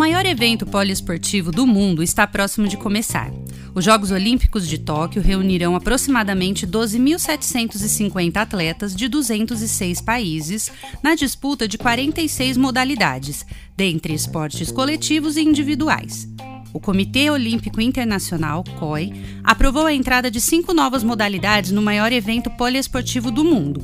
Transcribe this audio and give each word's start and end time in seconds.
maior 0.00 0.24
evento 0.24 0.64
poliesportivo 0.64 1.52
do 1.52 1.66
mundo 1.66 2.02
está 2.02 2.26
próximo 2.26 2.66
de 2.66 2.78
começar. 2.78 3.30
Os 3.74 3.84
Jogos 3.84 4.10
Olímpicos 4.10 4.66
de 4.66 4.78
Tóquio 4.78 5.20
reunirão 5.20 5.76
aproximadamente 5.76 6.66
12.750 6.66 8.38
atletas 8.38 8.96
de 8.96 9.08
206 9.08 10.00
países 10.00 10.72
na 11.02 11.14
disputa 11.14 11.68
de 11.68 11.76
46 11.76 12.56
modalidades, 12.56 13.44
dentre 13.76 14.14
esportes 14.14 14.72
coletivos 14.72 15.36
e 15.36 15.42
individuais. 15.42 16.26
O 16.72 16.80
Comitê 16.80 17.28
Olímpico 17.28 17.78
Internacional, 17.78 18.64
COI, 18.78 19.12
aprovou 19.44 19.84
a 19.84 19.92
entrada 19.92 20.30
de 20.30 20.40
cinco 20.40 20.72
novas 20.72 21.04
modalidades 21.04 21.72
no 21.72 21.82
maior 21.82 22.10
evento 22.10 22.48
poliesportivo 22.52 23.30
do 23.30 23.44
mundo. 23.44 23.82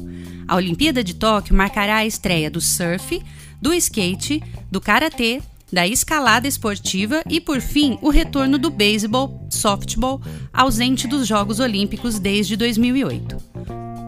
A 0.49 0.57
Olimpíada 0.57 1.05
de 1.05 1.13
Tóquio 1.13 1.55
marcará 1.55 1.97
a 1.97 2.07
estreia 2.07 2.51
do 2.51 2.61
surf, 2.63 3.23
do 3.61 3.75
skate, 3.75 4.43
do 4.71 4.81
karatê, 4.81 5.43
da 5.73 5.87
escalada 5.87 6.47
esportiva 6.47 7.23
e, 7.29 7.41
por 7.41 7.61
fim, 7.61 7.99
o 8.01 8.11
retorno 8.11 8.59
do 8.59 8.71
beisebol, 8.71 9.47
softball, 9.51 10.21
ausente 10.53 11.07
dos 11.07 11.27
Jogos 11.27 11.61
Olímpicos 11.61 12.19
desde 12.19 12.57
2008. 12.57 13.37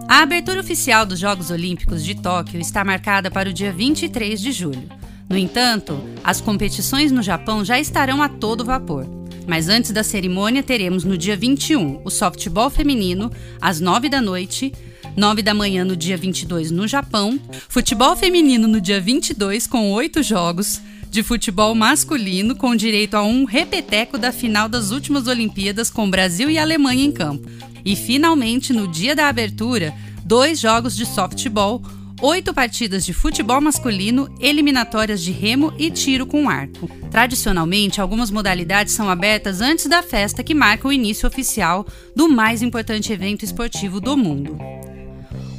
A 0.08 0.22
abertura 0.22 0.60
oficial 0.60 1.04
dos 1.04 1.18
Jogos 1.18 1.50
Olímpicos 1.50 2.02
de 2.04 2.14
Tóquio 2.14 2.60
está 2.60 2.82
marcada 2.84 3.30
para 3.30 3.50
o 3.50 3.52
dia 3.52 3.72
23 3.72 4.40
de 4.40 4.52
julho. 4.52 4.88
No 5.28 5.36
entanto, 5.36 6.00
as 6.24 6.40
competições 6.40 7.12
no 7.12 7.22
Japão 7.22 7.62
já 7.62 7.78
estarão 7.78 8.22
a 8.22 8.28
todo 8.28 8.64
vapor. 8.64 9.06
Mas 9.46 9.68
antes 9.68 9.90
da 9.90 10.02
cerimônia, 10.02 10.62
teremos 10.62 11.04
no 11.04 11.18
dia 11.18 11.36
21 11.36 12.00
o 12.04 12.10
softball 12.10 12.70
feminino, 12.70 13.30
às 13.60 13.80
9 13.80 14.08
da 14.08 14.20
noite, 14.20 14.72
9 15.16 15.42
da 15.42 15.54
manhã 15.54 15.84
no 15.84 15.96
dia 15.96 16.16
22 16.16 16.70
no 16.70 16.86
Japão, 16.86 17.38
futebol 17.68 18.16
feminino 18.16 18.68
no 18.68 18.80
dia 18.80 19.00
22 19.00 19.66
com 19.66 19.92
oito 19.92 20.22
jogos, 20.22 20.80
de 21.10 21.22
futebol 21.22 21.74
masculino 21.74 22.54
com 22.54 22.76
direito 22.76 23.14
a 23.14 23.22
um 23.22 23.44
repeteco 23.44 24.18
da 24.18 24.30
final 24.30 24.68
das 24.68 24.90
últimas 24.90 25.26
Olimpíadas 25.26 25.90
com 25.90 26.08
Brasil 26.08 26.50
e 26.50 26.58
Alemanha 26.58 27.04
em 27.04 27.12
campo. 27.12 27.48
E 27.84 27.96
finalmente, 27.96 28.72
no 28.72 28.86
dia 28.86 29.16
da 29.16 29.28
abertura, 29.28 29.94
dois 30.24 30.60
jogos 30.60 30.94
de 30.94 31.06
softball, 31.06 31.82
oito 32.20 32.52
partidas 32.52 33.04
de 33.06 33.12
futebol 33.12 33.60
masculino, 33.60 34.28
eliminatórias 34.40 35.22
de 35.22 35.30
remo 35.30 35.72
e 35.78 35.90
tiro 35.90 36.26
com 36.26 36.48
arco. 36.48 36.90
Tradicionalmente, 37.10 38.00
algumas 38.00 38.30
modalidades 38.30 38.92
são 38.92 39.08
abertas 39.08 39.60
antes 39.60 39.86
da 39.86 40.02
festa 40.02 40.42
que 40.42 40.54
marca 40.54 40.88
o 40.88 40.92
início 40.92 41.26
oficial 41.26 41.86
do 42.14 42.28
mais 42.28 42.60
importante 42.60 43.12
evento 43.12 43.44
esportivo 43.44 44.00
do 44.00 44.16
mundo. 44.16 44.58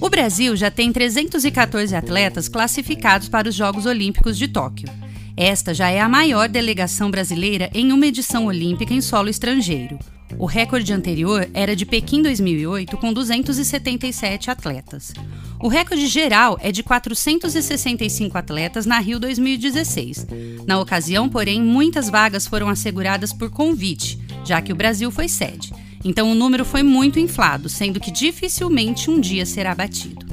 O 0.09 0.17
Brasil 0.19 0.55
já 0.55 0.71
tem 0.71 0.91
314 0.91 1.95
atletas 1.95 2.49
classificados 2.49 3.29
para 3.29 3.47
os 3.47 3.53
Jogos 3.53 3.85
Olímpicos 3.85 4.39
de 4.39 4.47
Tóquio. 4.47 4.89
Esta 5.37 5.71
já 5.71 5.91
é 5.91 5.99
a 6.01 6.09
maior 6.09 6.49
delegação 6.49 7.11
brasileira 7.11 7.69
em 7.75 7.91
uma 7.91 8.07
edição 8.07 8.47
olímpica 8.47 8.91
em 8.91 9.01
solo 9.01 9.29
estrangeiro. 9.29 9.99
O 10.39 10.47
recorde 10.47 10.91
anterior 10.91 11.47
era 11.53 11.75
de 11.75 11.85
Pequim 11.85 12.23
2008, 12.23 12.97
com 12.97 13.13
277 13.13 14.49
atletas. 14.49 15.13
O 15.59 15.67
recorde 15.67 16.07
geral 16.07 16.57
é 16.59 16.71
de 16.71 16.81
465 16.81 18.35
atletas 18.35 18.87
na 18.87 18.97
Rio 18.97 19.19
2016. 19.19 20.25
Na 20.65 20.79
ocasião, 20.79 21.29
porém, 21.29 21.61
muitas 21.61 22.09
vagas 22.09 22.47
foram 22.47 22.67
asseguradas 22.67 23.31
por 23.31 23.51
convite, 23.51 24.19
já 24.43 24.59
que 24.59 24.73
o 24.73 24.75
Brasil 24.75 25.11
foi 25.11 25.29
sede. 25.29 25.71
Então 26.03 26.31
o 26.31 26.35
número 26.35 26.63
foi 26.63 26.83
muito 26.83 27.19
inflado, 27.19 27.67
sendo 27.67 27.99
que 27.99 28.11
dificilmente 28.11 29.09
um 29.09 29.19
dia 29.19 29.45
será 29.45 29.75
batido. 29.75 30.28